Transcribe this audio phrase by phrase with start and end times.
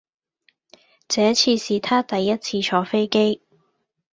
[1.07, 3.43] 這次是她第一次坐飛機。